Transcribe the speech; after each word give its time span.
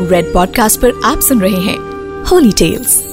Red 0.00 0.32
podcast 0.32 0.80
पर 0.80 1.00
आप 1.04 1.20
सुन 1.20 1.40
रहे 1.40 1.56
हैं 1.56 1.76
होली 2.24 2.52
टेल्स 2.52 3.04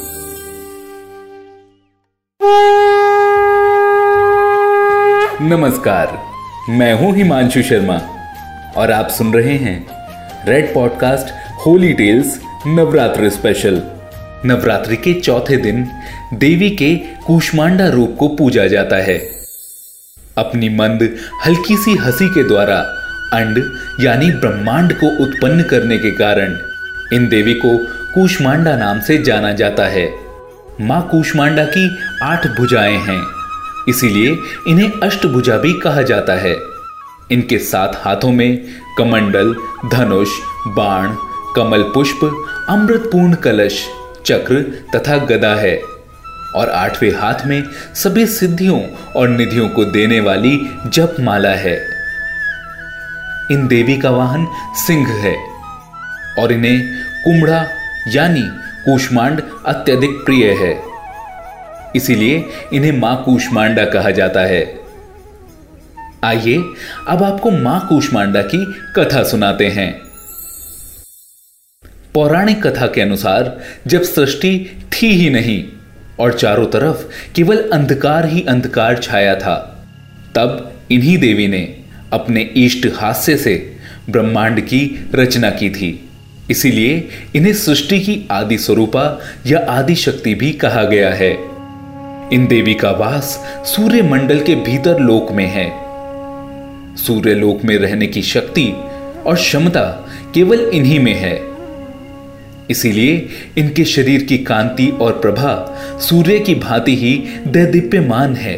नमस्कार, 5.41 6.19
मैं 6.69 6.93
हूँ 6.93 7.15
हिमांशु 7.15 7.61
शर्मा 7.61 8.01
और 8.77 8.91
आप 8.91 9.09
सुन 9.09 9.33
रहे 9.33 9.57
हैं 9.57 9.87
red 10.47 10.73
podcast 10.73 11.27
holy 11.65 11.93
tales 11.93 12.41
Navratri 12.67 13.29
special 13.29 13.81
Navratri 14.45 14.95
के 14.95 15.13
चौथे 15.13 15.57
दिन 15.57 15.87
देवी 16.33 16.69
के 16.69 16.95
कुष्मांडा 16.95 17.87
रूप 17.87 18.15
को 18.19 18.27
पूजा 18.27 18.67
जाता 18.67 18.95
है। 18.95 19.17
अपनी 20.37 20.69
मंद, 20.69 21.17
हल्की 21.45 21.77
सी 21.77 21.95
हँसी 21.95 22.29
के 22.29 22.43
द्वारा 22.43 22.99
अंड, 23.33 23.79
यानी 23.99 24.31
ब्रह्मांड 24.31 24.93
को 24.93 25.23
उत्पन्न 25.23 25.63
करने 25.63 25.97
के 25.97 26.11
कारण 26.11 26.72
इन 27.13 27.27
देवी 27.29 27.53
को 27.53 27.77
कुष्मांडा 27.87 28.75
नाम 28.75 28.99
से 28.99 29.17
जाना 29.17 29.51
जाता 29.51 29.83
है। 29.83 30.13
माँ 30.81 31.07
कुष्मांडा 31.11 31.65
की 31.65 31.97
आठ 32.23 32.47
भुजाएँ 32.47 32.97
हैं। 32.97 33.23
इसीलिए 33.89 34.37
इन्हें 34.67 34.91
अष्टभुजा 35.03 35.57
भी 35.57 35.79
कहा 35.79 36.01
जाता 36.01 36.33
है। 36.33 36.55
इनके 37.31 37.57
सात 37.57 38.01
हाथों 38.05 38.31
में 38.31 38.65
कमंडल, 38.97 39.55
धनुष, 39.91 40.29
बाण, 40.67 41.15
कमल 41.55 41.83
पुष्प, 41.83 42.45
अमृतपूर्ण 42.69 43.33
कलश, 43.33 43.85
चक्र 44.25 44.83
तथा 44.95 45.17
गदा 45.17 45.55
है। 45.55 45.81
और 46.55 46.69
आठवें 46.69 47.15
हाथ 47.15 47.45
में 47.45 47.63
सभी 47.95 48.25
सिद्धियों 48.25 48.81
और 49.15 49.27
निधियों 49.27 49.69
को 49.69 49.85
देने 49.85 50.19
वाली 50.19 50.69
जप 50.87 51.15
माला 51.19 51.49
है। 51.49 51.75
इन 53.51 53.67
देवी 53.67 53.97
का 53.97 54.09
वाहन 54.09 54.47
सिंह 54.73 55.07
है। 55.07 55.52
और 56.39 56.51
इन्हें 56.51 56.81
कुमड़ा 57.25 57.65
यानी 58.07 58.43
कुष्मांड 58.85 59.41
अत्यधिक 59.65 60.09
प्रिय 60.09 60.45
है। 60.51 60.81
इसीलिए 61.95 62.45
इन्हें 62.73 62.91
माँ 62.91 63.23
कुष्मांडा 63.25 63.85
कहा 63.85 64.11
जाता 64.11 64.41
है। 64.41 64.79
आइए, 66.23 66.63
अब 67.07 67.23
आपको 67.23 67.51
माँ 67.51 67.85
कुष्मांडा 67.89 68.41
की 68.41 68.65
कथा 68.95 69.23
सुनाते 69.23 69.67
हैं। 69.67 70.01
पौराणिक 72.13 72.67
कथा 72.67 72.87
के 72.87 73.01
अनुसार, 73.01 73.61
जब 73.87 74.03
सृष्टि 74.03 74.77
थी 74.93 75.07
ही 75.07 75.29
नहीं 75.29 75.63
और 76.19 76.33
चारों 76.33 76.65
तरफ़ 76.65 77.31
केवल 77.35 77.69
अंधकार 77.73 78.25
ही 78.25 78.45
अंधकार 78.49 78.97
छाया 78.97 79.35
था, 79.35 79.85
तब 80.35 80.73
इन्हीं 80.91 81.17
देवी 81.17 81.47
ने 81.47 81.83
अपने 82.13 82.41
इष्ट 82.41 82.87
हास्य 82.95 83.37
से 83.37 83.77
ब्रह्मांड 84.09 84.61
की 84.61 85.09
रचना 85.15 85.49
की 85.49 85.69
थी। 85.69 86.09
इसीलिए 86.51 87.07
इन्हें 87.35 87.53
सृष्टि 87.53 87.99
की 87.99 88.27
आदि 88.31 88.57
स्वरूपा 88.57 89.21
या 89.47 89.65
आदि 89.69 89.95
शक्ति 89.95 90.35
भी 90.35 90.51
कहा 90.51 90.83
गया 90.83 91.09
है। 91.09 91.31
इन 92.33 92.47
देवी 92.49 92.73
का 92.73 92.91
वास 92.91 93.43
सूर्य 93.65 94.01
मंडल 94.01 94.39
के 94.39 94.55
भीतर 94.55 94.99
लोक 94.99 95.31
में 95.31 95.47
है। 95.47 95.83
सूर्य 96.95 97.33
लोक 97.33 97.63
में 97.63 97.77
रहने 97.77 98.07
की 98.07 98.21
शक्ति 98.21 98.73
और 99.25 99.35
क्षमता 99.35 100.09
केवल 100.33 100.59
इन्हीं 100.59 100.99
में 100.99 101.13
है। 101.13 101.41
इसीलिए 102.69 103.27
इनके 103.57 103.85
शरीर 103.85 104.23
की 104.23 104.37
कांति 104.37 104.87
और 104.87 105.11
प्रभा 105.11 105.81
सूर्य 106.01 106.39
की 106.39 106.55
भांति 106.55 106.95
ही 106.95 107.23
दैदीप्यमान 107.47 108.35
है। 108.35 108.55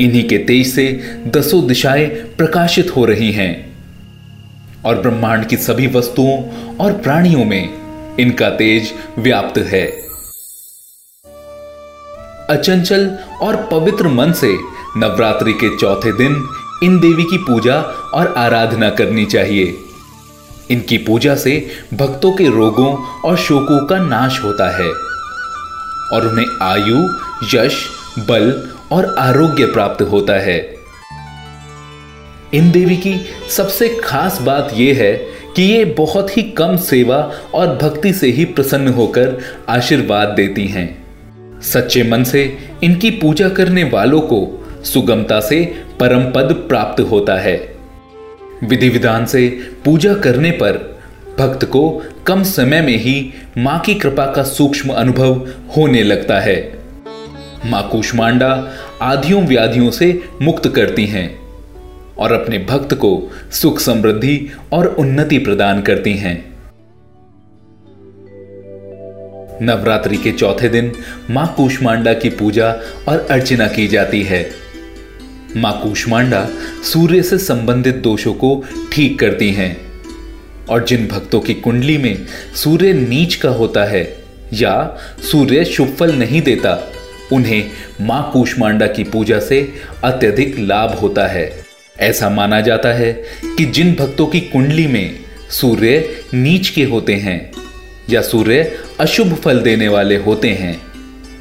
इन्हीं 0.00 0.28
के 0.28 0.38
तेज 0.38 0.66
से 0.66 1.00
दसों 1.28 1.66
दिशाएँ 1.66 2.06
प्रकाशित 2.06 2.96
हो 2.96 3.04
रही 3.04 3.32
हैं। 3.32 3.75
और 4.86 5.00
ब्रह्मांड 5.00 5.46
की 5.46 5.56
सभी 5.56 5.86
वस्तुओं 5.86 6.42
और 6.76 6.92
प्राणियों 6.92 7.44
में 7.44 8.16
इनका 8.18 8.50
तेज 8.50 8.92
व्याप्त 9.18 9.58
है। 9.58 9.86
अचंचल 12.50 13.18
और 13.42 13.56
पवित्र 13.72 14.08
मन 14.08 14.32
से 14.32 14.56
नवरात्रि 14.96 15.52
के 15.52 15.76
चौथे 15.76 16.12
दिन 16.12 16.48
इन 16.82 16.98
देवी 17.00 17.24
की 17.24 17.38
पूजा 17.38 17.80
और 18.14 18.34
आराधना 18.36 18.90
करनी 18.90 19.24
चाहिए। 19.24 19.78
इनकी 20.70 20.98
पूजा 20.98 21.34
से 21.34 21.70
भक्तों 21.94 22.32
के 22.32 22.48
रोगों 22.48 22.94
और 23.20 23.36
शोकों 23.36 23.86
का 23.86 23.98
नाश 23.98 24.40
होता 24.44 24.70
है 24.76 24.88
और 26.12 26.26
उन्हें 26.26 26.46
आयु, 26.62 26.96
यश, 27.54 27.86
बल 28.18 28.70
और 28.92 29.14
आरोग्य 29.18 29.66
प्राप्त 29.66 30.02
होता 30.02 30.32
है। 30.32 30.75
इन 32.54 32.70
देवी 32.70 32.96
की 32.96 33.20
सबसे 33.50 33.88
खास 34.04 34.40
बात 34.42 34.72
यह 34.76 34.96
है 34.96 35.12
कि 35.56 35.62
ये 35.62 35.84
बहुत 35.84 36.36
ही 36.36 36.42
कम 36.42 36.76
सेवा 36.76 37.32
और 37.54 37.78
भक्ति 37.82 38.12
से 38.12 38.26
ही 38.26 38.44
प्रसन्न 38.44 38.88
होकर 38.88 39.38
आशीर्वाद 39.68 40.28
देती 40.28 40.66
हैं। 40.66 41.06
सच्चे 41.60 42.02
मन 42.02 42.24
से 42.24 42.58
इनकी 42.84 43.10
पूजा 43.10 43.48
करने 43.48 43.84
वालों 43.84 44.20
को 44.20 44.66
सुगमता 44.84 45.40
से 45.40 45.74
परम 46.00 46.32
पद 46.32 46.52
प्राप्त 46.68 47.00
होता 47.00 47.34
है। 47.34 47.76
विधि 48.64 48.88
विधान 48.88 49.26
से 49.26 49.60
पूजा 49.84 50.14
करने 50.14 50.50
पर 50.50 51.00
भक्त 51.38 51.64
को 51.64 52.02
कम 52.26 52.42
समय 52.42 52.80
में 52.80 52.98
ही 52.98 53.32
माँ 53.58 53.80
की 53.80 53.94
कृपा 53.94 54.26
का 54.26 54.42
सूक्ष्म 54.42 54.92
अनुभव 54.92 55.48
होने 55.76 56.02
लगता 56.02 56.40
है। 56.40 56.78
माँ 57.66 57.88
कुष्मांडा 57.88 58.72
आधियों 59.02 59.46
व्याधियों 59.46 59.90
से 59.90 60.22
मुक्त 60.42 60.68
करती 60.68 61.06
हैं। 61.06 61.45
और 62.18 62.32
अपने 62.32 62.58
भक्त 62.58 62.94
को 62.94 63.30
सुख 63.52 63.80
समृद्धि 63.80 64.50
और 64.72 64.86
उन्नति 64.86 65.38
प्रदान 65.38 65.82
करती 65.82 66.12
हैं। 66.12 66.56
नवरात्रि 69.62 70.16
के 70.16 70.32
चौथे 70.32 70.68
दिन 70.68 70.92
माँ 71.30 71.54
कुष्मांडा 71.56 72.12
की 72.14 72.30
पूजा 72.30 72.70
और 73.08 73.26
अर्चना 73.30 73.68
की 73.68 73.86
जाती 73.88 74.22
है। 74.22 74.50
माँ 75.56 75.80
कुष्मांडा 75.82 76.48
सूर्य 76.84 77.22
से 77.22 77.38
संबंधित 77.38 77.96
दोषों 77.96 78.34
को 78.34 78.64
ठीक 78.92 79.18
करती 79.18 79.50
हैं 79.52 79.76
और 80.66 80.84
जिन 80.84 81.06
भक्तों 81.06 81.40
की 81.40 81.54
कुंडली 81.54 81.98
में 81.98 82.26
सूर्य 82.54 82.92
नीच 82.92 83.34
का 83.34 83.48
होता 83.48 83.84
है 83.84 84.24
या 84.52 84.96
सूर्य 85.22 85.64
शुभ 85.64 85.88
फल 85.88 86.12
नहीं 86.12 86.42
देता, 86.42 86.92
उन्हें 87.32 87.70
माँ 88.00 88.30
कुष्मांडा 88.32 88.86
की 88.86 89.04
पूजा 89.04 89.40
से 89.40 89.72
अत्यधिक 90.04 90.58
लाभ 90.58 90.90
होता 90.90 91.26
है। 91.26 91.65
ऐसा 92.00 92.28
माना 92.28 92.60
जाता 92.60 92.88
है 92.88 93.12
कि 93.58 93.64
जिन 93.64 93.94
भक्तों 93.94 94.26
की 94.26 94.40
कुंडली 94.40 94.86
में 94.86 95.18
सूर्य 95.50 96.08
नीच 96.34 96.68
के 96.68 96.84
होते 96.84 97.14
हैं 97.14 97.52
या 98.10 98.20
सूर्य 98.22 98.78
अशुभ 99.00 99.34
फल 99.34 99.60
देने 99.60 99.88
वाले 99.88 100.16
होते 100.16 100.48
हैं, 100.50 100.80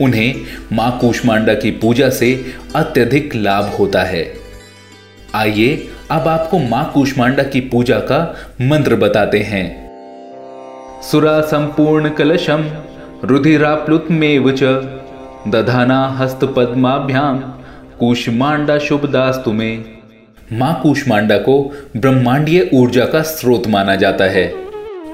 उन्हें 0.02 0.36
माँ 0.74 0.98
कुष्मांडा 1.02 1.54
की 1.54 1.72
पूजा 1.72 2.10
से 2.10 2.46
अत्यधिक 2.76 3.36
लाभ 3.36 3.66
होता 3.66 4.04
है। 4.04 4.34
आइए 5.36 5.88
अब 6.12 6.28
आपको 6.28 6.60
माँ 6.60 6.92
कुष्मांडा 6.94 7.44
की 7.44 7.62
पूजा 7.62 8.00
का 8.00 8.36
मंत्र 8.62 8.96
बताते 8.96 9.40
हैं। 9.40 9.66
सुरा 11.02 11.42
संपूर्ण 11.42 12.10
कलशम 12.10 12.70
रुधिराप्लुत 13.24 14.08
में 14.12 14.44
दधाना 15.48 16.08
हस्त 16.20 16.40
पद्माभ्याम 16.44 17.40
कुष्मांडा 18.00 18.78
दास 19.06 19.42
तुम्हें 19.46 19.95
माँ 20.54 20.80
कुष्मांडा 20.84 21.38
को 21.38 21.74
ब्रह्मांडीय 21.98 22.70
ऊर्जा 22.74 23.06
का 23.06 23.22
स्रोत 23.22 23.68
माना 23.68 23.96
जाता 23.96 24.26
है। 24.26 24.54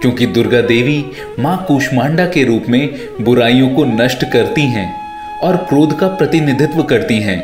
क्योंकि 0.02 0.26
दुर्गा 0.26 0.62
देवी 0.62 1.06
माँ 1.40 1.66
कुष्मांडा 1.68 2.26
के 2.26 2.44
रूप 2.44 2.66
में 2.70 2.90
बुराइयों 3.22 3.70
को 3.70 3.86
नष्ट 3.86 4.26
करती 4.34 4.62
हैं 4.62 5.12
और 5.40 5.58
क्रोध 5.58 6.00
का 6.00 6.08
प्रतिनिधित्व 6.08 6.84
करती 6.84 7.16
हैं। 7.16 7.40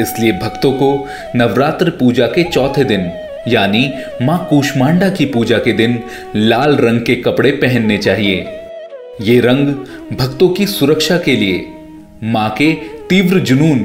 इसलिए 0.00 0.32
भक्तों 0.32 0.72
को 0.72 1.08
नवरात्र 1.36 1.90
पूजा 1.90 2.26
के 2.26 2.42
चौथे 2.42 2.84
दिन, 2.84 3.10
यानी 3.48 3.92
माँ 4.22 4.46
कुष्मांडा 4.50 5.08
की 5.08 5.24
पूजा 5.24 5.58
के 5.58 5.72
दिन, 5.72 6.02
लाल 6.36 6.76
रंग 6.76 7.00
के 7.00 7.14
कपड़े 7.14 7.50
पहनने 7.50 7.98
चाहिए। 7.98 8.46
ये 9.20 9.40
रंग 9.40 9.66
भक्तों 10.16 10.48
की 10.48 10.66
सुरक्षा 10.66 11.18
के 11.18 11.36
लिए, 11.36 11.66
माँ 12.24 12.50
के 12.50 12.72
तीव्र 13.08 13.38
जुनून 13.38 13.80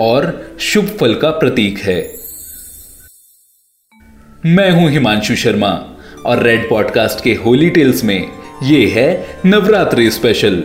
और 0.00 0.50
शुभ 0.60 0.84
फल 0.84 1.14
का 1.14 1.30
प्रतीक 1.30 1.78
है। 1.78 2.18
मैं 4.46 4.70
हूँ 4.70 4.90
हिमांशु 4.90 5.34
शर्मा 5.36 5.68
और 6.26 6.42
रेड 6.42 6.68
पॉडकास्ट 6.70 7.22
के 7.24 7.32
होली 7.44 7.70
टेल्स 7.70 8.02
में 8.04 8.18
ये 8.62 8.86
है 8.90 9.08
Navratri 9.46 10.10
special 10.10 10.56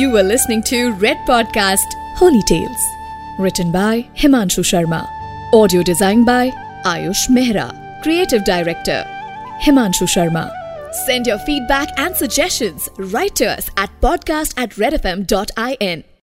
you 0.00 0.16
are 0.16 0.24
listening 0.24 0.62
to 0.70 0.78
red 1.02 1.18
podcast 1.26 1.94
holy 2.20 2.40
tales 2.48 2.88
written 3.40 3.70
by 3.72 4.02
Himanshu 4.18 4.62
Sharma 4.72 4.98
audio 5.54 5.82
design 5.86 6.24
by 6.24 6.50
Ayush 6.86 7.26
Mehra 7.30 7.70
creative 8.02 8.42
director 8.46 9.04
Himanshu 9.62 10.06
Sharma 10.16 10.46
Send 10.96 11.26
your 11.26 11.38
feedback 11.38 11.88
and 11.98 12.14
suggestions 12.14 12.84
right 13.14 13.34
to 13.36 13.46
us 13.46 13.68
at 13.76 13.94
podcast 14.00 14.54
at 14.56 14.76
redfm.in. 14.76 16.04